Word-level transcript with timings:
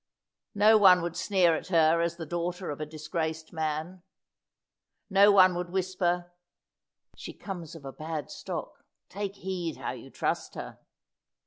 No 0.55 0.79
one 0.79 1.03
would 1.03 1.15
sneer 1.15 1.55
at 1.55 1.67
her 1.67 2.01
as 2.01 2.15
the 2.15 2.25
daughter 2.25 2.71
of 2.71 2.81
a 2.81 2.87
disgraced 2.87 3.53
man. 3.53 4.01
No 5.11 5.31
one 5.31 5.53
would 5.53 5.69
whisper, 5.69 6.31
"She 7.15 7.33
comes 7.33 7.75
of 7.75 7.85
a 7.85 7.93
bad 7.93 8.31
stock; 8.31 8.83
take 9.09 9.35
heed 9.35 9.77
how 9.77 9.91
you 9.91 10.09
trust 10.09 10.55
her." 10.55 10.79